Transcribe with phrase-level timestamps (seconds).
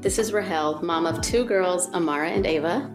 [0.00, 2.88] This is Rahel, mom of two girls, Amara and Ava.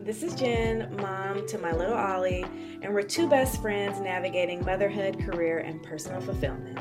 [0.00, 2.44] This is Jen, mom to my little Ollie,
[2.82, 6.78] and we're two best friends navigating motherhood, career, and personal fulfillment.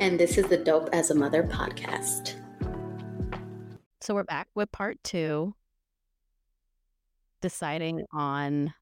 [0.00, 2.34] And this is the Dope as a Mother podcast.
[4.00, 5.54] So we're back with part two,
[7.40, 8.74] deciding on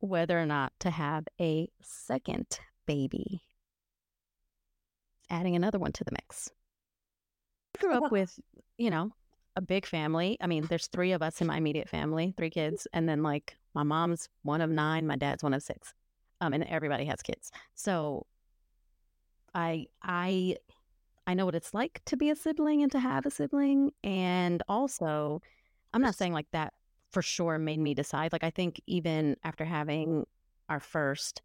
[0.00, 3.42] whether or not to have a second baby,
[5.30, 6.50] adding another one to the mix.
[7.74, 8.38] I grew up with,
[8.78, 9.10] you know,
[9.56, 10.36] a big family.
[10.40, 13.56] I mean, there's three of us in my immediate family, three kids, and then like
[13.74, 15.94] my mom's one of nine, my dad's one of six,
[16.40, 17.50] um, and everybody has kids.
[17.74, 18.26] So
[19.54, 20.56] I I
[21.26, 24.62] I know what it's like to be a sibling and to have a sibling, and
[24.68, 25.40] also
[25.92, 26.74] I'm not saying like that
[27.10, 28.32] for sure made me decide.
[28.32, 30.26] Like I think even after having
[30.68, 31.42] our first,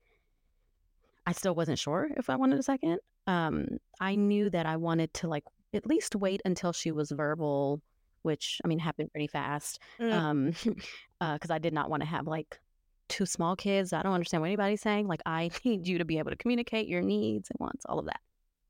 [1.27, 2.99] I still wasn't sure if I wanted a second.
[3.27, 7.81] Um, I knew that I wanted to like at least wait until she was verbal
[8.21, 9.79] which I mean happened pretty fast.
[9.99, 10.13] Mm.
[10.13, 10.53] Um,
[11.33, 12.59] because I did not want to have like
[13.07, 13.93] two small kids.
[13.93, 15.07] I don't understand what anybody's saying.
[15.07, 18.05] Like I need you to be able to communicate your needs and wants, all of
[18.05, 18.21] that.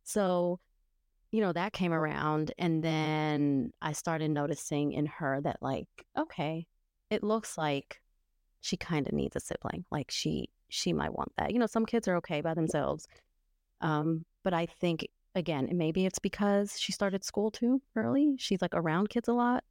[0.04, 0.60] So,
[1.32, 6.66] you know, that came around, and then I started noticing in her that like, okay,
[7.12, 8.02] it looks like
[8.62, 9.86] she kind of needs a sibling.
[9.92, 11.52] Like she she might want that.
[11.52, 13.08] You know, some kids are okay by themselves.
[13.82, 15.08] Um, but I think
[15.40, 18.36] again, maybe it's because she started school too early.
[18.38, 19.64] She's like around kids a lot.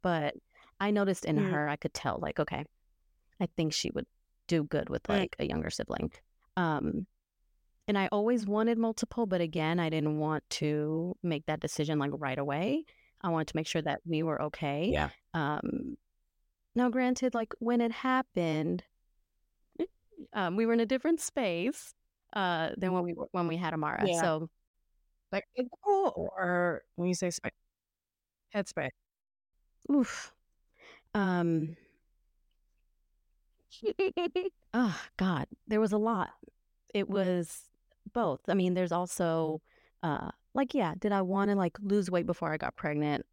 [0.00, 0.34] But
[0.80, 1.50] I noticed in Mm.
[1.50, 2.64] her, I could tell, like, okay,
[3.40, 4.06] I think she would
[4.46, 5.18] do good with Mm.
[5.18, 6.12] like a younger sibling.
[6.56, 7.06] Um,
[7.86, 12.12] and I always wanted multiple, but again, I didn't want to make that decision like
[12.14, 12.84] right away.
[13.20, 14.90] I wanted to make sure that we were okay.
[14.92, 15.10] Yeah.
[15.34, 15.96] Um,
[16.74, 18.84] now, granted, like when it happened,
[20.32, 21.92] um, we were in a different space
[22.34, 24.06] uh, than when we when we had Amara.
[24.06, 24.20] Yeah.
[24.20, 24.50] So
[25.32, 25.44] Like
[25.84, 27.52] or when you say space,
[28.54, 28.90] headspace.
[29.92, 30.32] Oof.
[31.14, 31.76] Um.
[34.74, 36.30] oh God, there was a lot.
[36.94, 37.68] It was
[38.12, 38.40] both.
[38.48, 39.60] I mean, there's also,
[40.02, 43.26] uh, like, yeah, did I want to like lose weight before I got pregnant?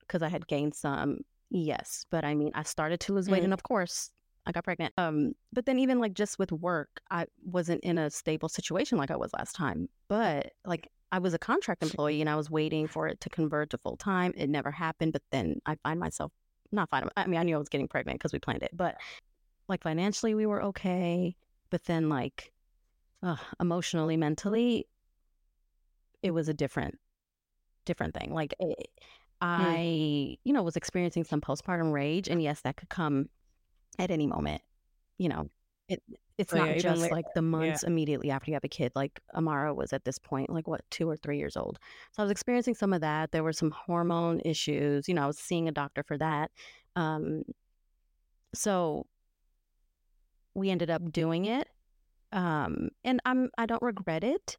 [0.00, 1.18] Because I had gained some.
[1.50, 3.44] Yes, but I mean, I started to lose weight, Mm.
[3.44, 4.10] and of course,
[4.46, 4.94] I got pregnant.
[4.96, 9.10] Um, but then even like just with work, I wasn't in a stable situation like
[9.10, 9.88] I was last time.
[10.08, 13.70] But like I was a contract employee and I was waiting for it to convert
[13.70, 14.34] to full time.
[14.36, 15.12] It never happened.
[15.12, 16.32] But then I find myself
[16.70, 17.08] not find.
[17.16, 18.96] I mean, I knew I was getting pregnant because we planned it, but
[19.68, 21.34] like financially we were okay.
[21.70, 22.52] But then like
[23.22, 24.86] uh, emotionally, mentally,
[26.22, 26.98] it was a different,
[27.84, 28.32] different thing.
[28.32, 28.88] Like it,
[29.40, 33.28] I, you know, was experiencing some postpartum rage, and yes, that could come
[33.98, 34.62] at any moment.
[35.16, 35.48] You know,
[35.88, 36.02] it
[36.38, 38.92] it's yeah, not even just like the months immediately after you have a kid.
[38.94, 41.78] Like Amara was at this point, like what, two or three years old.
[42.12, 43.32] So I was experiencing some of that.
[43.32, 45.08] There were some hormone issues.
[45.08, 46.50] You know, I was seeing a doctor for that.
[46.96, 47.42] Um,
[48.54, 49.06] so
[50.54, 51.68] we ended up doing it,
[52.32, 54.58] um, and I'm I don't regret it.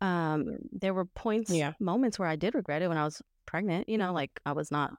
[0.00, 1.74] Um, there were points, Yeah.
[1.80, 3.88] moments where I did regret it when I was pregnant.
[3.88, 4.94] You know, like I was not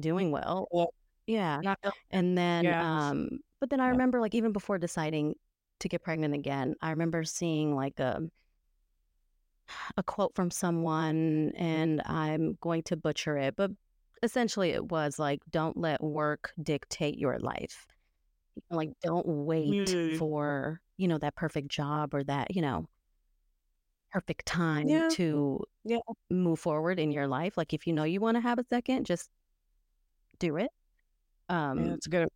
[0.00, 0.68] doing well.
[0.70, 0.94] Well,
[1.26, 1.62] Yeah.
[1.62, 1.78] not
[2.10, 2.80] And then, Yeah.
[2.80, 3.90] um, but then I Yeah.
[3.90, 5.36] remember, like, even before deciding
[5.80, 8.22] to get pregnant again, I remember seeing like a
[9.96, 13.70] a quote from someone, and I'm going to butcher it, but
[14.22, 17.86] essentially it was like, "Don't let work dictate your life.
[18.70, 22.86] Like, don't wait for you know that perfect job or that you know
[24.10, 25.08] perfect time Yeah.
[25.08, 25.98] to Yeah.
[26.30, 27.56] move forward in your life.
[27.56, 29.30] Like, if you know you want to have a second, just
[30.38, 30.70] do it."
[31.48, 32.28] Um, yeah, it's good.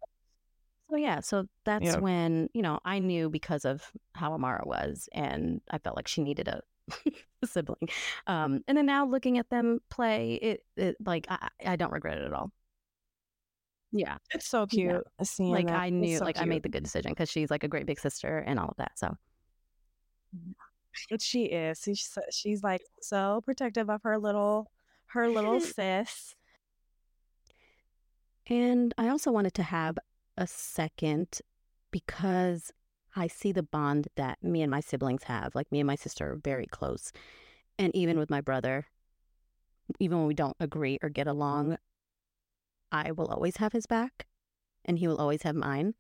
[0.91, 1.99] So yeah, so that's Yeah.
[1.99, 6.23] when, you know, I knew because of how Amara was and I felt like she
[6.23, 6.63] needed a,
[7.45, 7.89] sibling.
[8.27, 12.19] Um and then now looking at them play, it, it like I, I don't regret
[12.19, 12.53] it at all.
[13.93, 14.19] Yeah.
[14.35, 14.99] It's so Yeah.
[14.99, 15.77] cute seeing Like that.
[15.81, 17.99] I knew so like I made the good decision because she's like a great big
[18.01, 18.93] sister and all of that.
[18.99, 19.17] So
[21.11, 21.81] But she is.
[21.83, 24.71] She's she's like so protective of her little
[25.07, 26.35] her little sis.
[28.47, 29.99] And I also wanted to have
[30.37, 31.41] a second
[31.91, 32.73] because
[33.17, 35.55] I see the bond that me and my siblings have.
[35.55, 37.13] Like me and my sister are very close.
[37.79, 38.87] And even with my brother,
[40.01, 41.77] even when we don't agree or get along,
[42.91, 44.27] I will always have his back
[44.85, 45.95] and he will always have mine.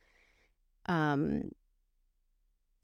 [0.87, 1.50] Um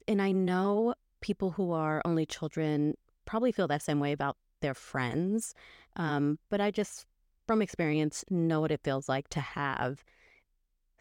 [0.07, 2.95] and I know people who are only children
[3.25, 5.53] probably feel that same way about their friends.
[5.95, 7.05] Um, but I just
[7.47, 10.03] from experience know what it feels like to have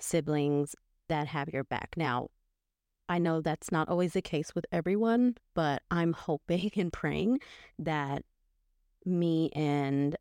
[0.01, 0.75] siblings
[1.09, 1.95] that have your back.
[1.97, 2.29] Now,
[3.09, 7.41] I know that's not always the case with everyone, but I'm hoping and praying
[7.79, 8.25] that
[9.05, 10.17] me and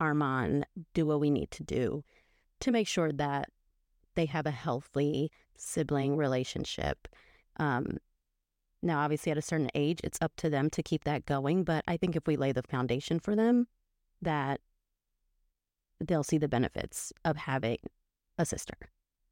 [0.00, 2.02] Armand do what we need to do
[2.60, 3.48] to make sure that
[4.14, 7.08] they have a healthy sibling relationship.
[7.58, 7.98] Um,
[8.82, 11.62] now, obviously, at a certain age, it's up to them to keep that going.
[11.62, 13.68] But I think if we lay the foundation for them,
[14.20, 14.60] that
[16.00, 17.78] they'll see the benefits of having
[18.42, 18.76] a sister.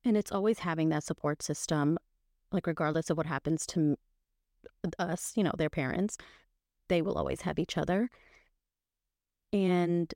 [0.05, 1.99] And it's always having that support system,
[2.53, 3.97] like, regardless of what happens to
[4.99, 6.17] us, you know, their parents,
[6.89, 8.09] they will always have each other.
[9.53, 10.13] And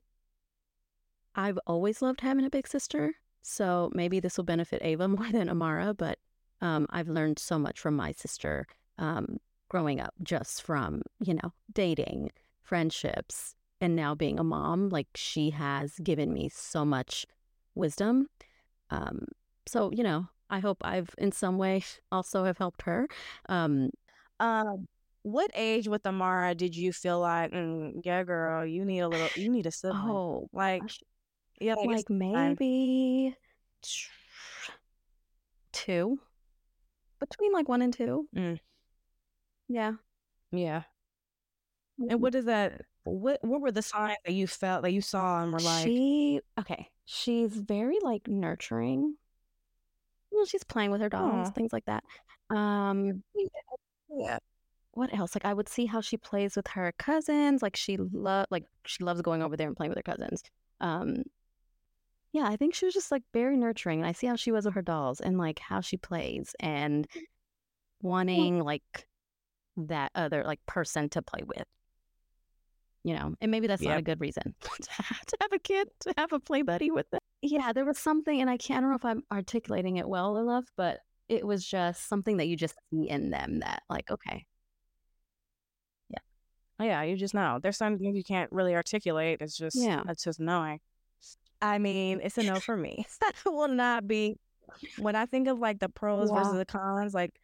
[1.35, 3.13] I've always loved having a big sister.
[3.41, 6.17] So maybe this will benefit Ava more than Amara, but
[6.61, 8.65] um, I've learned so much from my sister
[8.97, 9.37] um,
[9.69, 12.31] growing up just from, you know, dating,
[12.63, 14.89] friendships, and now being a mom.
[14.89, 17.25] Like she has given me so much
[17.75, 18.29] wisdom.
[18.89, 19.25] Um,
[19.67, 23.07] so, you know, I hope I've in some way also have helped her.
[23.49, 23.89] Um,
[24.39, 24.87] um,
[25.23, 29.31] what age with Amara did you feel like, mm, yeah, girl, you need a little,
[29.35, 30.09] you need a sibling?
[30.11, 30.83] oh, Like,
[31.59, 32.57] yeah, like, like time.
[32.59, 33.35] maybe
[35.71, 36.19] two,
[37.19, 38.27] between like one and two.
[38.35, 38.59] Mm,
[39.67, 39.93] Yeah.
[40.51, 40.83] yeah.
[42.09, 42.81] And what is that?
[43.05, 46.41] What what were the signs that you felt that you saw and were like, She
[46.59, 46.89] okay.
[47.05, 49.15] She's very like nurturing.
[50.31, 51.51] Well, she's playing with her dolls, Aw.
[51.51, 52.03] things like that.
[52.49, 53.23] Um,
[54.09, 54.39] yeah,
[54.91, 55.35] what else?
[55.35, 57.61] Like I would see how she plays with her cousins.
[57.61, 60.41] Like she love like she loves going over there and playing with her cousins.
[60.81, 61.23] Um,
[62.31, 63.99] yeah, I think she was just like very nurturing.
[63.99, 67.07] And I see how she was with her dolls and like how she plays and
[68.01, 69.07] wanting like
[69.77, 71.65] that other like person to play with.
[73.05, 74.91] You know, and maybe that's not a good reason to
[75.39, 77.19] have, a kid to have a play buddy with them.
[77.43, 80.37] Yeah, there was something, and I can't I don't know if I'm articulating it well
[80.37, 84.47] enough, but it was just something that you just see in them that like okay,
[86.09, 86.17] yeah,
[86.79, 87.59] Yeah, you just know.
[87.61, 89.39] There's something you can't really articulate.
[89.39, 90.01] It's just, Yeah.
[90.09, 90.79] it's just knowing.
[91.61, 93.05] I mean, it's a no for me.
[93.21, 94.37] That will not be.
[94.97, 97.39] When I think of like the pros versus the cons, like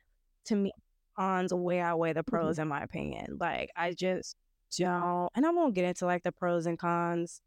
[0.45, 0.71] to me,
[1.15, 2.35] cons way outweigh the Mm-hmm.
[2.35, 3.37] pros in my opinion.
[3.39, 4.35] Like I just
[4.77, 7.41] don't, and I won't get into like the pros and cons.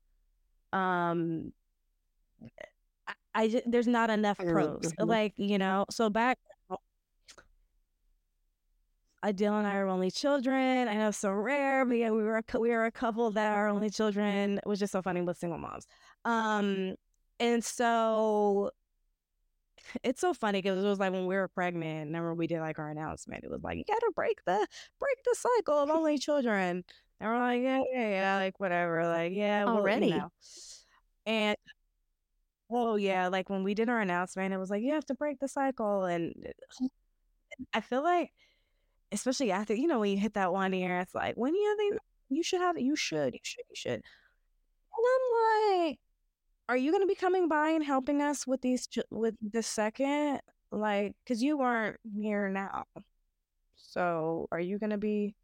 [0.73, 1.53] Um,
[3.07, 4.93] I, I just, there's not enough pros.
[4.99, 6.39] Like you know, so back.
[9.25, 10.87] Adil and I are only children.
[10.87, 13.69] I know so rare, but yeah, we were a, we were a couple that are
[13.69, 15.87] only children, which is so funny with single moms.
[16.27, 16.95] Um,
[17.41, 18.71] and so
[20.03, 22.07] it's so funny because it was like when we were pregnant.
[22.07, 23.45] Remember we did like our announcement.
[23.45, 24.67] It was like you got to break the
[25.01, 26.85] break the cycle of only children.
[27.25, 30.09] And we're like, yeah, yeah, yeah, like whatever, like yeah, well, Already?
[30.09, 30.29] you know.
[31.25, 31.57] And
[32.71, 35.41] oh yeah, like when we did our announcement, it was like you have to break
[35.41, 36.35] the cycle, and
[37.73, 38.31] I feel like,
[39.11, 41.97] especially after you know when you hit that one year, it's like when you think
[42.29, 44.03] you should have it, you should, you should, you should.
[44.03, 44.03] And
[44.93, 45.99] I'm like,
[46.69, 51.15] are you gonna be coming by and helping us with these with the second, like,
[51.25, 52.85] because you weren't here now,
[53.77, 55.35] so are you gonna be?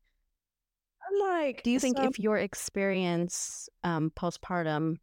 [1.08, 4.96] I'm like, Do you think so- if your experience um, postpartum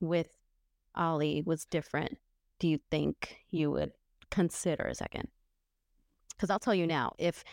[0.00, 0.28] with
[0.94, 2.18] Ollie was different,
[2.58, 3.92] do you think you would
[4.30, 5.28] consider a second?
[6.30, 7.44] Because I'll tell you now, if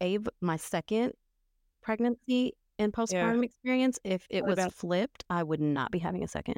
[0.00, 1.12] Abe, my second
[1.82, 6.28] pregnancy and postpartum experience, if it was Would've flipped, I would not be having a
[6.28, 6.56] second.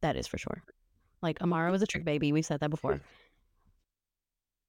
[0.00, 0.62] That is for sure.
[1.22, 2.32] Like Amara was a trick baby.
[2.32, 3.00] We've said that before.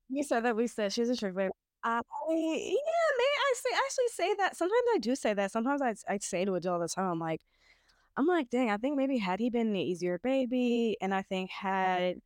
[0.09, 1.49] You said that we said she's a trick baby.
[1.83, 3.32] I yeah, man.
[3.53, 4.55] I say I actually say that.
[4.57, 5.51] Sometimes I do say that.
[5.51, 7.41] Sometimes I I say to Adil all the time, I'm like,
[8.17, 11.51] I'm like, dang, I think maybe had he been an easier baby, and I think
[11.51, 12.17] had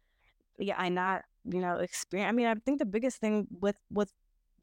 [0.59, 2.29] yeah, I not you know experience.
[2.29, 4.11] I mean, I think the biggest thing with with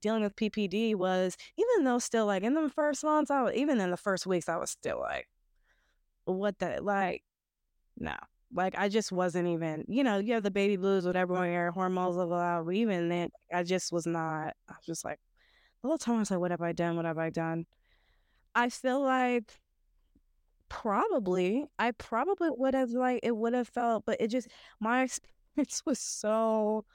[0.02, 3.80] dealing with PPD was even though still like in the first months, I was even
[3.80, 5.28] in the first weeks, I was still like,
[6.24, 7.22] what the like,
[7.98, 8.14] no.
[8.54, 11.72] Like I just wasn't even, you know, you have the baby blues, whatever, when your
[11.72, 12.72] hormones level out.
[12.72, 14.54] Even then, I just was not.
[14.68, 15.18] I was just like,
[15.84, 16.96] the whole time I was like, what have I done?
[16.96, 17.66] What have I done?
[18.54, 19.60] I feel like
[20.70, 24.48] probably, I probably would have like it would have felt, but it just
[24.80, 25.02] my
[25.56, 26.86] experience was so.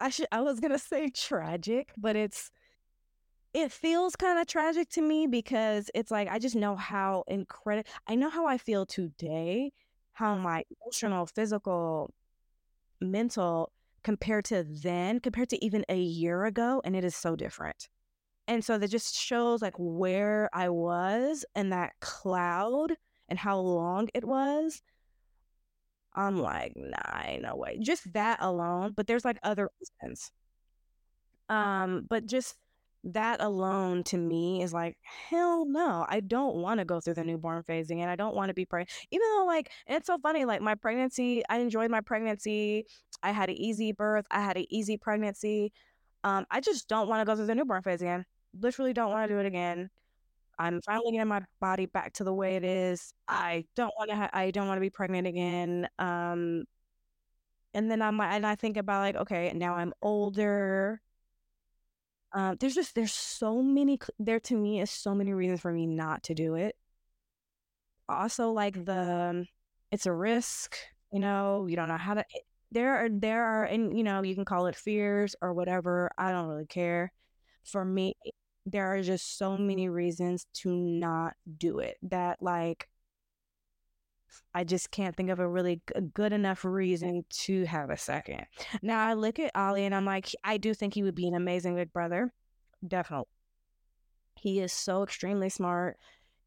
[0.00, 0.26] I should.
[0.32, 2.50] I was gonna say tragic, but it's.
[3.54, 7.88] It feels kind of tragic to me because it's like I just know how incredible.
[8.08, 9.72] I know how I feel today
[10.12, 12.12] how my emotional, physical,
[13.00, 13.70] mental
[14.06, 17.88] compared to then, compared to even a year ago, and it is so different.
[18.46, 22.92] And so that just shows like where I was in that cloud
[23.28, 24.80] and how long it was.
[26.14, 27.80] I'm like, nah, ain't no way.
[27.82, 30.30] Just that alone, but there's like other reasons.
[31.48, 32.54] Um, but just
[33.12, 37.24] that alone to me is like, hell no, I don't want to go through the
[37.24, 38.90] newborn phase and I don't want to be pregnant.
[39.10, 42.86] Even though, like, it's so funny, like, my pregnancy, I enjoyed my pregnancy.
[43.22, 45.72] I had an easy birth, I had an easy pregnancy.
[46.24, 48.24] Um, I just don't want to go through the newborn phase again.
[48.60, 49.90] Literally don't want to do it again.
[50.58, 53.12] I'm finally getting my body back to the way it is.
[53.28, 54.16] I don't want to.
[54.16, 55.88] Ha- I don't want to be pregnant again.
[55.98, 56.64] Um,
[57.74, 61.00] and then I'm and I think about like, okay, now I'm older.
[62.32, 65.86] Um, there's just there's so many there to me is so many reasons for me
[65.86, 66.76] not to do it.
[68.08, 69.46] Also, like the um,
[69.90, 70.76] it's a risk,
[71.12, 72.20] you know, you don't know how to.
[72.20, 72.40] Eh,
[72.72, 76.10] there are there are and you know you can call it fears or whatever.
[76.18, 77.12] I don't really care.
[77.64, 78.14] For me,
[78.66, 82.88] there are just so many reasons to not do it that like
[84.54, 85.80] I just can't think of a really
[86.14, 87.28] good enough reason mm.
[87.44, 88.46] to have a second.
[88.82, 91.34] Now I look at Ollie and I'm like, I do think he would be an
[91.34, 92.32] amazing big brother.
[92.86, 93.28] Definitely.
[94.34, 95.98] He is so extremely smart.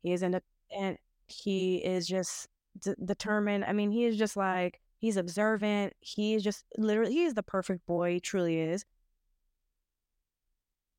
[0.03, 0.39] He is in
[0.77, 2.47] and he is just
[2.79, 3.65] d- determined.
[3.65, 5.93] I mean, he is just like he's observant.
[5.99, 8.13] He is just literally he is the perfect boy.
[8.13, 8.85] He truly is.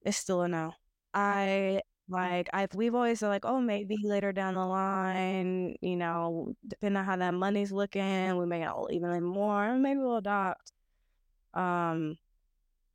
[0.03, 0.69] It's still a no.
[0.69, 0.73] Mm.
[1.15, 6.55] I like I've we've always said like, oh, maybe later down the line, you know,
[6.67, 9.77] depending on how that money's looking, we may get even more.
[9.79, 10.73] Maybe we'll adopt.
[11.55, 12.17] Um,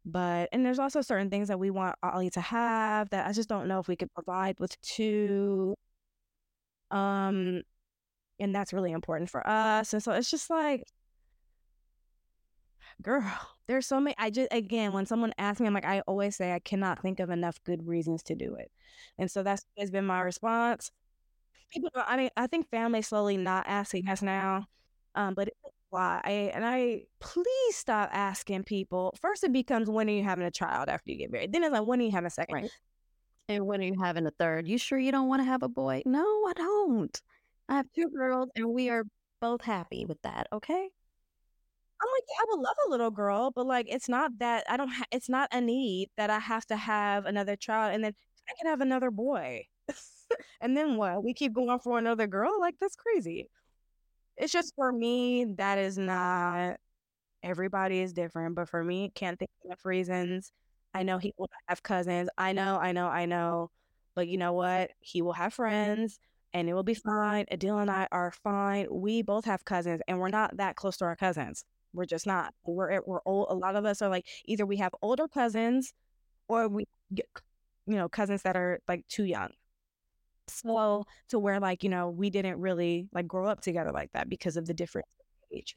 [0.05, 3.49] but and there's also certain things that we want Ollie to have that I just
[3.49, 5.75] don't know if we could provide with two.
[6.91, 7.61] Um,
[8.39, 9.93] and that's really important for us.
[9.93, 10.83] And so it's just like,
[13.01, 13.23] girl,
[13.67, 14.15] there's so many.
[14.17, 17.19] I just again, when someone asks me, I'm like, I always say I cannot think
[17.19, 18.71] of enough good reasons to do it,
[19.17, 20.91] and so that's has been my response.
[21.71, 24.67] People, I mean, I think family slowly not asking us now,
[25.15, 25.49] um, but
[25.89, 26.21] why?
[26.53, 29.15] And I please stop asking people.
[29.21, 31.53] First, it becomes when are you having a child after you get married?
[31.53, 32.55] Then it's like when are you having a second?
[32.55, 32.71] Right.
[33.47, 34.67] And when are you having a third?
[34.67, 36.01] You sure you don't want to have a boy?
[36.05, 37.21] No, I don't.
[37.69, 39.03] I have two girls, and we are
[39.39, 40.47] both happy with that.
[40.51, 40.89] Okay.
[42.01, 44.77] I'm like, yeah, I would love a little girl, but like, it's not that I
[44.77, 44.89] don't.
[44.89, 48.13] Ha- it's not a need that I have to have another child, and then
[48.49, 49.67] I can have another boy,
[50.61, 51.23] and then what?
[51.23, 52.59] We keep going for another girl?
[52.59, 53.49] Like that's crazy.
[54.37, 56.77] It's just for me that is not.
[57.43, 60.51] Everybody is different, but for me, can't think of reasons.
[60.93, 62.29] I know he will have cousins.
[62.37, 63.71] I know, I know, I know.
[64.15, 64.91] But you know what?
[64.99, 66.19] He will have friends
[66.53, 67.45] and it will be fine.
[67.51, 68.87] Adil and I are fine.
[68.91, 71.65] We both have cousins and we're not that close to our cousins.
[71.95, 72.53] We're just not.
[72.65, 73.47] We're we're old.
[73.49, 75.93] A lot of us are like either we have older cousins,
[76.47, 77.27] or we get
[77.87, 79.51] you know cousins that are like too young.
[80.47, 84.29] So to where like you know we didn't really like grow up together like that
[84.29, 85.07] because of the different
[85.53, 85.75] age.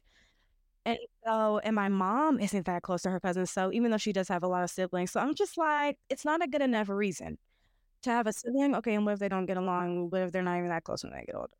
[0.85, 3.51] And so, and my mom isn't that close to her cousins.
[3.51, 6.25] So even though she does have a lot of siblings, so I'm just like, it's
[6.25, 7.37] not a good enough reason
[8.03, 8.75] to have a sibling.
[8.75, 10.09] Okay, and what if they don't get along?
[10.11, 11.53] What if they're not even that close when they get older?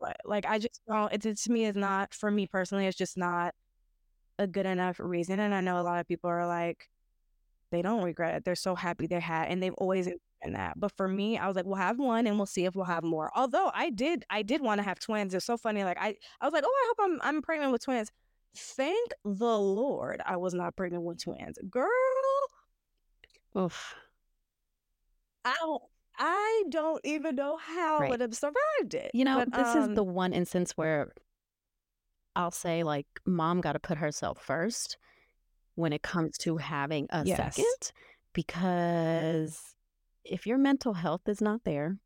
[0.00, 1.12] But like, I just don't.
[1.12, 2.86] It, to me is not for me personally.
[2.86, 3.54] It's just not
[4.42, 5.40] a good enough reason.
[5.40, 6.88] And I know a lot of people are like,
[7.70, 8.44] they don't regret it.
[8.44, 10.78] They're so happy they had, and they've always been that.
[10.78, 13.02] But for me, I was like, we'll have one, and we'll see if we'll have
[13.02, 13.30] more.
[13.34, 15.32] Although I did, I did want to have twins.
[15.32, 15.82] It's so funny.
[15.82, 18.12] Like I, I was like, oh, I hope I'm, I'm pregnant with twins.
[18.54, 21.88] Thank the Lord, I was not pregnant with twins, girl.
[23.56, 23.94] Oof.
[25.44, 25.82] I don't.
[26.18, 28.06] I don't even know how right.
[28.06, 29.10] I would have survived it.
[29.14, 31.10] You know, but, this um, is the one instance where
[32.34, 34.96] I'll say like mom got to put herself first
[35.74, 37.36] when it comes to having a yes.
[37.56, 37.92] second
[38.32, 39.74] because
[40.24, 41.98] if your mental health is not there,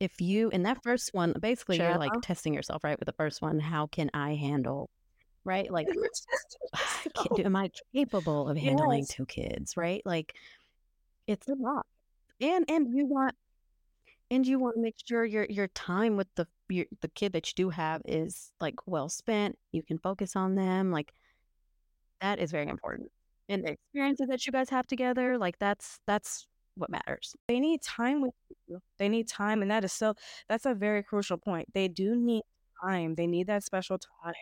[0.00, 1.90] if you in that first one, basically sure.
[1.90, 2.98] you're like testing yourself, right?
[2.98, 4.90] With the first one, how can I handle,
[5.44, 5.70] right?
[5.70, 5.88] Like,
[7.38, 9.08] am I capable of handling yes.
[9.08, 10.02] two kids, right?
[10.04, 10.34] Like,
[11.26, 11.86] it's a lot,
[12.40, 13.34] and and you want
[14.30, 17.48] and you want to make sure your your time with the your, the kid that
[17.48, 19.58] you do have is like well spent.
[19.72, 20.90] You can focus on them.
[20.92, 21.12] Like
[22.20, 23.10] that is very important.
[23.48, 27.34] And the experiences that you guys have together, like that's that's what matters.
[27.48, 28.34] They need time with
[28.66, 28.80] you.
[28.98, 30.14] They need time, and that is so.
[30.48, 31.68] That's a very crucial point.
[31.72, 32.42] They do need
[32.82, 33.14] time.
[33.14, 34.34] They need that special time.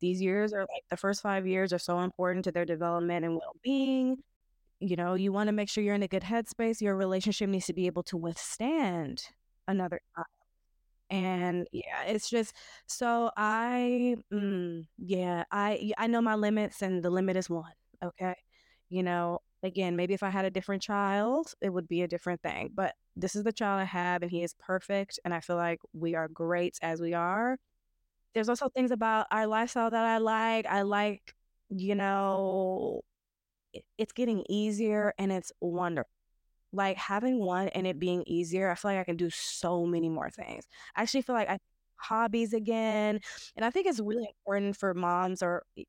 [0.00, 3.34] These years are like the first five years are so important to their development and
[3.34, 4.18] well being
[4.82, 6.80] you know, you want to make sure you're in a good headspace.
[6.80, 9.24] Your relationship needs to be able to withstand
[9.68, 10.24] another time.
[11.10, 12.54] And yeah, it's just
[12.86, 17.72] so I, mm, yeah, I I know my limits, and the limit is one.
[18.02, 18.34] Okay,
[18.88, 22.42] you know, again, maybe if I had a different child, it would be a different
[22.42, 22.70] thing.
[22.74, 25.80] But this is the child I have, and he is perfect, and I feel like
[25.92, 27.58] we are great as we are.
[28.34, 30.66] There's also things about our lifestyle that I like.
[30.66, 31.34] I like,
[31.70, 33.02] you know,
[33.98, 36.10] it's getting easier and it's wonderful.
[36.72, 40.08] like having one and it being easier, I feel like I can do so many
[40.08, 40.66] more things.
[40.96, 41.58] I actually feel like I
[41.96, 43.20] hobbies again.
[43.56, 45.84] And I think it's really important for moms or eh,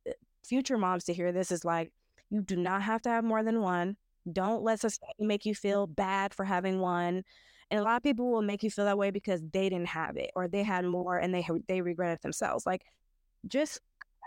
[0.45, 1.91] future moms to hear this is like
[2.29, 3.97] you do not have to have more than one.
[4.31, 7.23] Don't let society make you feel bad for having one.
[7.71, 10.17] And a lot of people will make you feel that way because they didn't have
[10.17, 12.65] it or they had more and they they regret it themselves.
[12.65, 12.83] Like
[13.47, 13.79] just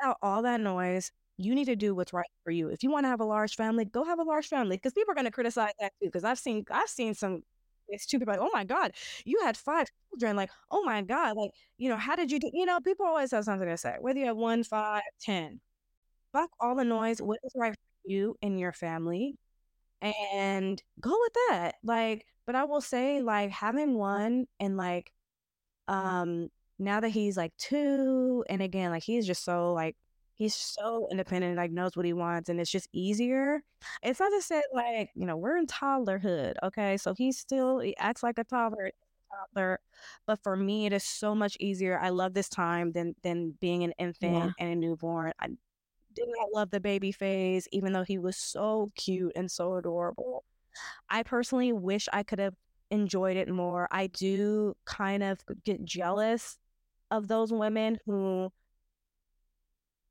[0.04, 1.12] out all that noise.
[1.38, 2.68] You need to do what's right for you.
[2.68, 5.12] If you want to have a large family, go have a large family because people
[5.12, 6.06] are going to criticize that too.
[6.08, 7.42] Because I've seen I've seen some
[7.88, 8.92] it's two people like, oh my God,
[9.24, 10.34] you had five children.
[10.36, 12.50] Like, oh my God, like, you know, how did you do?
[12.52, 15.60] You know, people always have something to say, whether you have one, five, ten.
[16.32, 17.20] Fuck all the noise.
[17.22, 19.36] What is right for you and your family?
[20.02, 21.72] And go with that.
[21.84, 25.12] Like, but I will say, like, having one and like,
[25.88, 29.96] um, now that he's like two, and again, like he's just so like
[30.36, 33.62] he's so independent, like knows what he wants, and it's just easier.
[34.02, 36.96] It's not to say like you know we're in toddlerhood, okay?
[36.96, 38.90] So he still he acts like a toddler,
[39.30, 39.80] toddler,
[40.26, 41.98] but for me it is so much easier.
[41.98, 44.50] I love this time than than being an infant yeah.
[44.60, 45.32] and a newborn.
[45.40, 45.48] I
[46.14, 50.44] did not love the baby phase, even though he was so cute and so adorable.
[51.08, 52.54] I personally wish I could have
[52.90, 53.88] enjoyed it more.
[53.90, 56.58] I do kind of get jealous
[57.10, 58.52] of those women who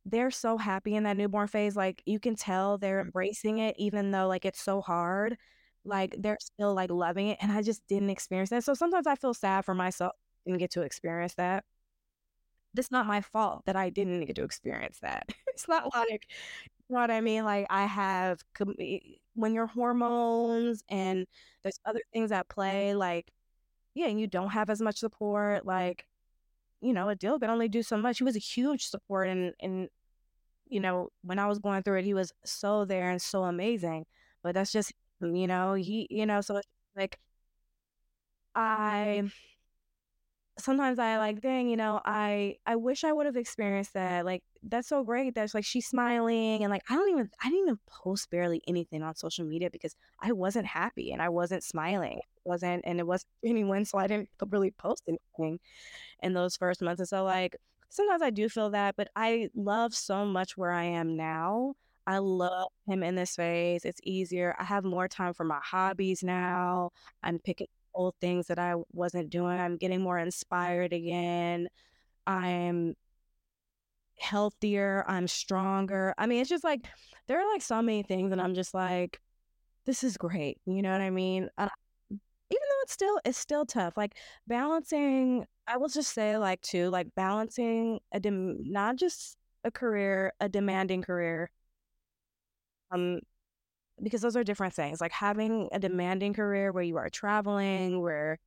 [0.06, 1.76] they're so happy in that newborn phase.
[1.76, 3.08] Like you can tell they're mm-hmm.
[3.08, 5.38] embracing it, even though like it's so hard.
[5.84, 7.38] Like they're still like loving it.
[7.42, 8.64] And I just didn't experience that.
[8.64, 10.14] So sometimes I feel sad for myself
[10.46, 11.64] and get to experience that.
[12.78, 15.30] It's not my fault that I didn't get to experience that.
[15.48, 16.28] it's not like,
[16.90, 17.46] you know what I mean?
[17.46, 18.42] Like I have,
[19.34, 21.26] when your hormones and
[21.64, 23.32] there's other things at play, like,
[23.94, 25.66] yeah, and you don't have as much support.
[25.66, 26.06] Like,
[26.82, 28.20] you know, Adil could only do so much.
[28.20, 29.90] He was a huge support and and
[30.68, 34.06] you know, when I was going through it, he was so there and so amazing.
[34.44, 36.62] But that's just you know, he you know, so
[36.96, 37.20] like
[38.56, 39.30] mm-hmm.
[39.30, 39.32] I
[40.58, 44.26] sometimes I like, dang, you know, I I wish I would have experienced that.
[44.26, 45.36] Like that's so great.
[45.36, 49.04] That's like she's smiling and like I don't even I didn't even post barely anything
[49.04, 52.18] on social media because I wasn't happy and I wasn't smiling.
[52.20, 55.60] It wasn't and it wasn't anyone, so I didn't really post anything
[56.22, 57.00] in those first months.
[57.00, 57.56] And so like
[57.90, 61.76] sometimes I do feel that, but I love so much where I am now.
[62.08, 63.84] I love him in this phase.
[63.86, 64.56] It's easier.
[64.60, 66.92] I have more time for my hobbies now.
[67.24, 69.60] I'm picking old things that I wasn't doing.
[69.60, 71.70] I'm getting more inspired again.
[72.28, 72.96] I'm
[74.20, 75.04] healthier.
[75.08, 76.14] I'm stronger.
[76.18, 76.86] I mean, it's just like
[77.28, 79.20] there are like so many things, and I'm just like,
[79.86, 80.60] this is great.
[80.66, 81.50] You know what I mean?
[81.58, 81.70] Uh,
[82.52, 83.98] even though it's still it's still tough.
[83.98, 84.16] Like
[84.48, 85.46] balancing.
[85.68, 90.50] I will just say like too like balancing a dem- not just a career, a
[90.50, 91.52] demanding career.
[92.92, 93.20] Um,
[94.02, 95.02] because those are different things.
[95.02, 95.80] Like having a mm-hmm.
[95.80, 97.12] demanding career where you are mm-hmm.
[97.12, 98.40] traveling, where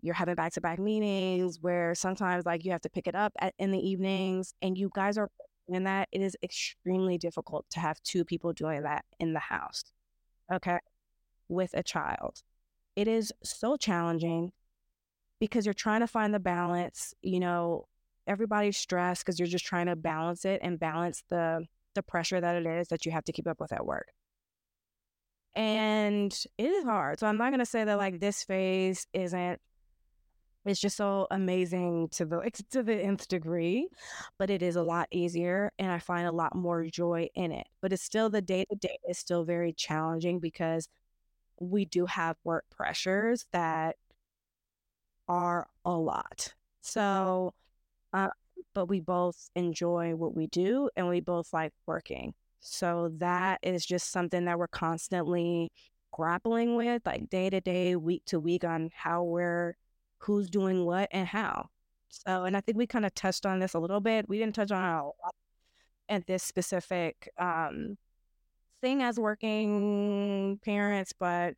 [0.00, 3.32] you're having back to back meetings, where sometimes like you have to pick it up
[3.40, 5.30] at, in the evenings, and you guys are
[5.68, 6.08] in that.
[6.12, 9.84] It is extremely difficult to have two people doing that in the house.
[10.52, 10.78] Okay,
[11.48, 12.42] with a child,
[12.96, 14.52] it is so challenging
[15.40, 17.12] because you're trying to find the balance.
[17.22, 17.86] You know,
[18.26, 22.54] everybody's stressed because you're just trying to balance it and balance the the pressure that
[22.54, 24.06] it is that you have to keep up with at work
[25.58, 27.18] and it is hard.
[27.18, 29.60] So I'm not gonna say that like this phase isn't.
[30.64, 33.88] It's just so amazing to the to the nth degree,
[34.38, 37.66] but it is a lot easier, and I find a lot more joy in it.
[37.80, 40.88] But it's still the day to day is still very challenging because
[41.60, 43.96] we do have work pressures that
[45.28, 46.54] are a lot.
[46.82, 47.54] So,
[48.12, 48.30] uh,
[48.74, 52.34] but we both enjoy what we do, and we both like working.
[52.60, 55.70] So that is just something that we're constantly
[56.12, 59.76] grappling with, like day to day, week to week, on how we're,
[60.18, 61.68] who's doing what and how.
[62.08, 64.28] So, and I think we kind of touched on this a little bit.
[64.28, 65.12] We didn't touch on how
[66.08, 67.96] at this specific um,
[68.80, 71.54] thing as working parents, but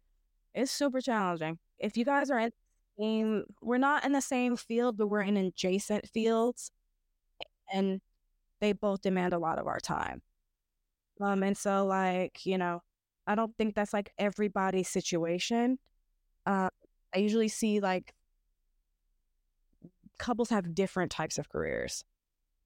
[0.54, 1.58] it's super challenging.
[1.78, 2.38] If you guys are
[2.98, 6.70] in we're not in the same field, but we're in adjacent fields,
[7.72, 8.00] and
[8.60, 10.20] they both demand a lot of our time.
[11.20, 12.82] Um, and so like, you know,
[13.26, 15.78] I don't think that's like everybody's situation.
[16.46, 16.70] Uh,
[17.14, 18.14] I usually see like
[20.18, 22.04] couples have different types of careers,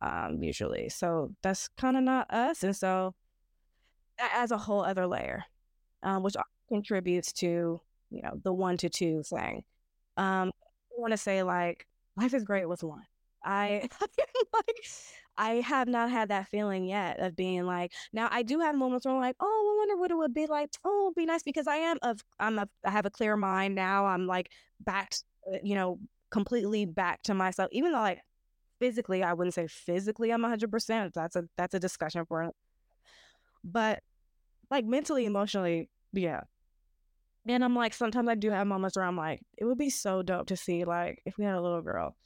[0.01, 0.89] um, usually.
[0.89, 2.63] So that's kind of not us.
[2.63, 3.15] And so
[4.19, 5.45] as a whole other layer,
[6.03, 6.37] um, which
[6.69, 9.65] contributes to, you know, the one to two thing.
[10.17, 10.51] Um,
[10.97, 11.87] I want to say like
[12.17, 13.05] life is great with one.
[13.45, 13.89] I
[14.53, 14.85] like
[15.37, 19.05] I have not had that feeling yet of being like now I do have moments
[19.05, 20.71] where I'm like, oh, I wonder what it would be like.
[20.85, 24.07] Oh, be nice because I am of I'm a I have a clear mind now.
[24.07, 25.15] I'm like back,
[25.53, 25.99] uh, you know,
[26.31, 27.69] completely back to myself.
[27.73, 28.21] Even though like
[28.79, 30.71] physically, I wouldn't say physically I'm 100.
[30.71, 32.51] percent That's a that's a discussion for.
[33.65, 34.03] But
[34.71, 36.43] like mentally, emotionally, yeah.
[37.47, 40.23] And I'm like, sometimes I do have moments where I'm like, it would be so
[40.23, 42.17] dope to see like if we had a little girl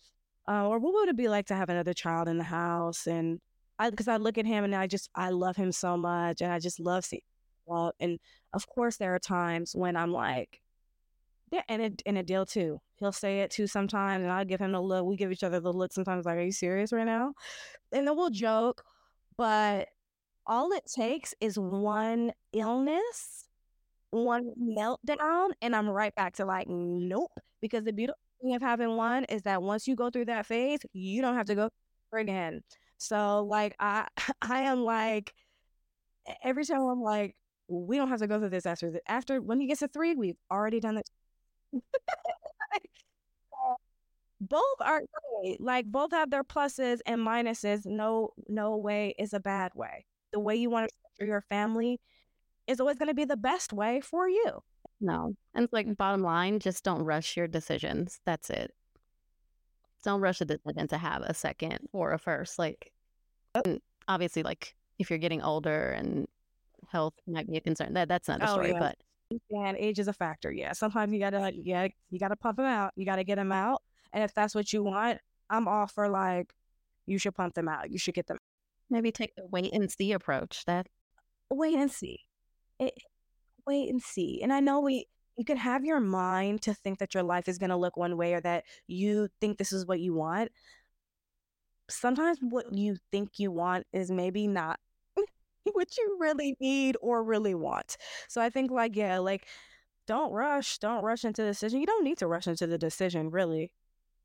[0.49, 3.07] uh, or what would it be like to have another child in the house?
[3.07, 3.41] And
[3.79, 6.53] I, because I look at him and I just, I love him so much, and
[6.53, 7.23] I just love seeing.
[7.67, 8.19] Well, and
[8.55, 10.61] of course, there are times when I'm like,
[11.53, 12.81] yeah, and it, and Adil too.
[12.97, 15.05] He'll say it too sometimes, and I give him a look.
[15.07, 17.35] We give each other the look sometimes, like, "Are you serious right now?"
[17.93, 18.85] And then we'll joke,
[19.37, 19.89] but
[20.47, 23.45] all it takes is one illness,
[24.11, 27.33] one meltdown, and I'm right back to like, nope.
[27.61, 30.81] Because the beautiful thing of having one is that once you go through that phase,
[30.93, 31.71] you don't have to go
[32.13, 32.63] again.
[32.99, 34.09] So like I
[34.43, 35.35] I am like
[36.43, 37.35] every time I'm like,
[37.69, 40.15] we don't have to go through this after the, after when he gets to three,
[40.15, 41.09] we've already done it.
[44.41, 45.01] both are
[45.43, 45.61] great.
[45.61, 47.87] Like both have their pluses and minuses.
[47.87, 50.07] No no way is a bad way.
[50.33, 52.01] The way you want to for your family
[52.67, 54.63] is always going to be the best way for you.
[55.01, 55.35] No.
[55.55, 58.21] And it's like bottom line, just don't rush your decisions.
[58.25, 58.73] That's it.
[60.05, 62.59] Don't rush a decision to have a second or a first.
[62.59, 62.93] Like
[63.55, 63.79] oh.
[64.07, 66.27] obviously like if you're getting older and
[66.89, 67.95] health might be a concern.
[67.95, 68.79] That that's not the oh, story, yeah.
[68.79, 68.97] but
[69.51, 70.51] and age is a factor.
[70.51, 70.73] Yeah.
[70.73, 72.93] Sometimes you gotta like yeah, you gotta pump them out.
[72.97, 73.83] You gotta get them out.
[74.13, 75.19] And if that's what you want,
[75.51, 76.55] I'm all for like
[77.07, 77.91] you should pump them out.
[77.91, 78.39] You should get them.
[78.91, 80.65] Maybe take the wait and see approach.
[80.67, 80.89] That
[81.51, 82.21] wait and see.
[82.79, 82.95] It,
[83.69, 84.41] wait and see.
[84.43, 87.59] And I know we you can have your mind to think that your life is
[87.59, 90.51] going to look one way or that you think this is what you want.
[91.91, 94.79] Sometimes what you think you want is maybe not
[95.73, 97.97] what you really need or really want.
[98.29, 99.47] So I think like yeah, like
[100.07, 101.81] don't rush, don't rush into the decision.
[101.81, 103.73] You don't need to rush into the decision, really.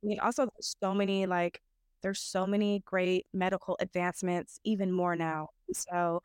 [0.03, 1.61] I mean, also there's so many like
[2.03, 5.49] there's so many great medical advancements, even more now.
[5.73, 6.23] So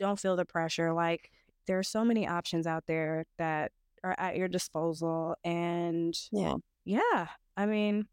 [0.00, 0.92] don't feel the pressure.
[0.92, 1.30] Like
[1.66, 3.72] there are so many options out there that
[4.04, 8.06] are at your disposal and yeah yeah i mean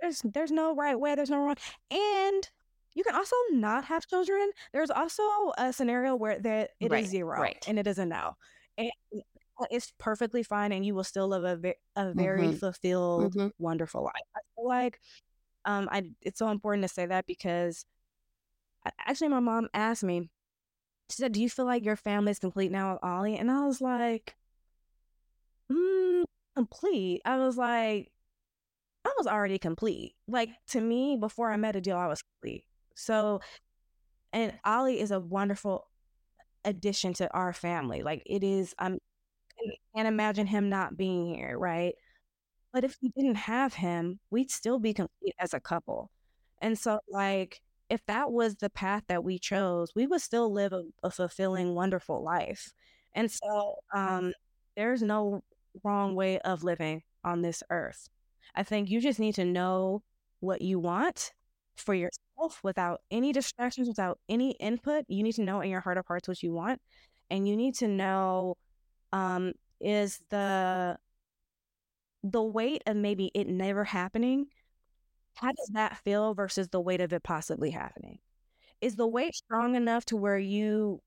[0.00, 1.56] there's there's no right way there's no wrong
[1.90, 2.50] and
[2.94, 5.22] you can also not have children there's also
[5.58, 7.64] a scenario where that it right, is zero right.
[7.68, 8.36] and it is a no
[8.78, 8.90] and
[9.70, 12.56] it's perfectly fine and you will still live a, a very mm-hmm.
[12.56, 13.48] fulfilled mm-hmm.
[13.58, 15.00] wonderful life i feel like
[15.64, 17.84] um i it's so important to say that because
[18.98, 20.28] actually my mom asked me
[21.10, 23.36] she said, Do you feel like your family is complete now with Ollie?
[23.38, 24.36] And I was like,
[25.70, 26.24] mm,
[26.56, 27.22] complete.
[27.24, 28.10] I was like,
[29.06, 30.14] I was already complete.
[30.28, 32.64] Like to me, before I met Adil, I was complete.
[32.96, 33.40] So,
[34.32, 35.88] and Ollie is a wonderful
[36.64, 38.02] addition to our family.
[38.02, 38.98] Like it is, I'm,
[39.60, 41.94] I can't imagine him not being here, right?
[42.72, 46.10] But if we didn't have him, we'd still be complete as a couple.
[46.60, 50.72] And so, like, if that was the path that we chose, we would still live
[50.72, 52.72] a, a fulfilling, wonderful life.
[53.14, 54.32] And so um,
[54.76, 55.42] there's no
[55.82, 58.08] wrong way of living on this earth.
[58.54, 60.02] I think you just need to know
[60.40, 61.32] what you want
[61.76, 65.04] for yourself without any distractions, without any input.
[65.08, 66.80] You need to know in your heart of hearts what you want.
[67.30, 68.56] And you need to know
[69.12, 70.98] um, is the
[72.22, 74.46] the weight of maybe it never happening
[75.34, 78.18] how does that feel versus the weight of it possibly happening?
[78.80, 81.00] Is the weight strong enough to where you,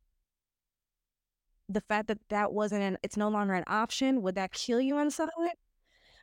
[1.69, 4.97] the fact that that wasn't an, it's no longer an option, would that kill you
[4.99, 5.29] inside?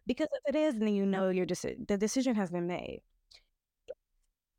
[0.07, 3.01] Because if it is, then you know your deci- the decision has been made.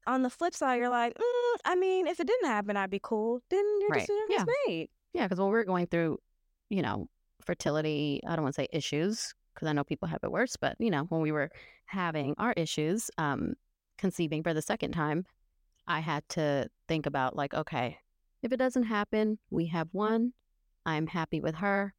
[0.07, 2.99] On the flip side, you're like, mm, I mean, if it didn't happen, I'd be
[3.01, 3.41] cool.
[3.49, 3.99] Then your right.
[4.01, 4.37] decision yeah.
[4.37, 4.89] is made.
[5.13, 6.19] Yeah, because when we're going through,
[6.69, 7.07] you know,
[7.41, 10.75] fertility, I don't want to say issues, because I know people have it worse, but
[10.79, 11.49] you know, when we were
[11.85, 13.53] having our issues, um,
[13.97, 15.25] conceiving for the second time,
[15.87, 17.97] I had to think about like, okay,
[18.43, 20.33] if it doesn't happen, we have one.
[20.85, 21.93] I'm happy with her.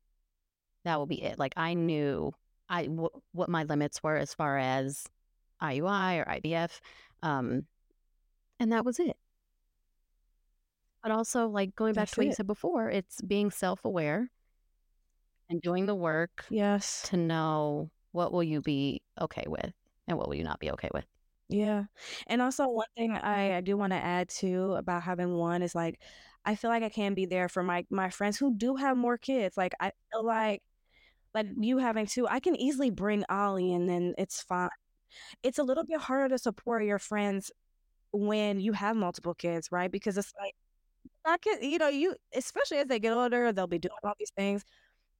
[0.85, 1.38] That will be it.
[1.38, 2.33] Like I knew
[2.69, 5.05] I w- what my limits were as far as
[5.62, 6.81] IUI or IVF,
[7.23, 7.64] um,
[8.61, 9.16] and that was it.
[11.03, 12.29] But also, like going back That's to what it.
[12.31, 14.31] you said before, it's being self aware
[15.49, 19.73] and doing the work yes to know what will you be okay with
[20.09, 21.05] and what will you not be okay with
[21.49, 21.85] yeah
[22.27, 23.27] and also one thing mm-hmm.
[23.27, 26.01] i, I do want to add too about having one is like
[26.45, 29.19] i feel like i can be there for my my friends who do have more
[29.19, 30.63] kids like i feel like
[31.35, 34.71] like you having two i can easily bring ollie and then it's fine
[35.43, 37.51] it's a little bit harder to support your friends
[38.13, 39.91] when you have multiple kids, right?
[39.91, 40.55] Because it's like
[41.25, 44.33] I can, you know, you especially as they get older, they'll be doing all these
[44.37, 44.65] things.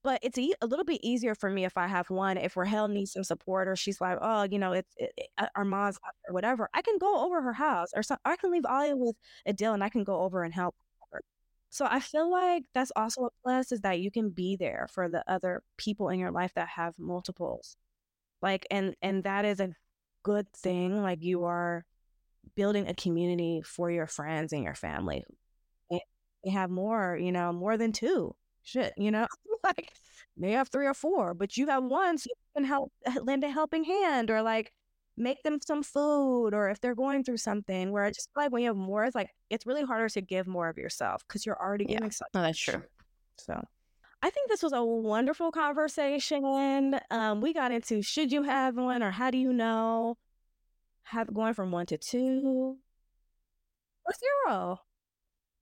[0.07, 2.37] But it's a little bit easier for me if I have one.
[2.37, 5.49] If Rahel needs some support, or she's like, oh, you know, it's it, it, uh,
[5.57, 8.65] our mom's or whatever, I can go over her house, or so I can leave
[8.65, 9.17] Ollie with
[9.49, 10.77] Adil, and I can go over and help
[11.11, 11.23] her.
[11.71, 15.09] So I feel like that's also a plus is that you can be there for
[15.09, 17.77] the other people in your life that have multiples,
[18.41, 19.73] like, and and that is a
[20.23, 21.03] good thing.
[21.03, 21.85] Like you are
[22.55, 25.25] building a community for your friends and your family.
[25.91, 28.37] They have more, you know, more than two.
[28.67, 29.29] Shit, you know,
[29.65, 29.93] like
[30.37, 33.49] they have three or four, but you have one, so you can help lend a
[33.49, 34.73] helping hand or like
[35.17, 38.53] make them some food or if they're going through something where I just feel like
[38.53, 41.47] when you have more, it's like it's really harder to give more of yourself because
[41.47, 41.99] you're already Yeah.
[41.99, 42.83] giving so No, that's true.
[43.39, 43.65] so
[44.21, 46.99] I think this was a wonderful conversation.
[47.13, 50.17] Um, we got into should you have one or how do you know?
[51.05, 52.79] Have going from one to two
[54.05, 54.13] or
[54.49, 54.81] zero.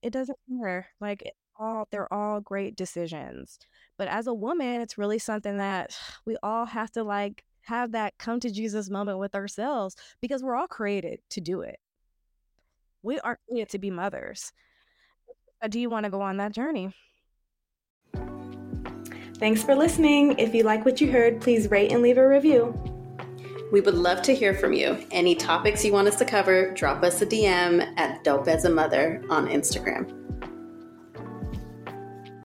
[0.00, 0.86] It doesn't matter.
[1.02, 3.58] Like all they're all great decisions.
[3.96, 8.14] But as a woman, it's really something that we all have to like have that
[8.18, 11.78] come to Jesus moment with ourselves because we're all created to do it.
[13.02, 14.52] We are created to be mothers.
[15.62, 16.94] Uh, Do you want to go on that journey?
[19.38, 20.38] Thanks for listening.
[20.38, 22.72] If you like what you heard, please rate and leave a review.
[23.72, 25.04] We would love to hear from you.
[25.10, 28.70] Any topics you want us to cover, drop us a DM at Dope as a
[28.70, 30.23] Mother on Instagram.